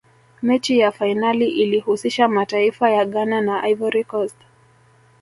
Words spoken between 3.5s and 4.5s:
ivory coast